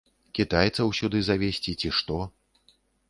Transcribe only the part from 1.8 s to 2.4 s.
ці ш то?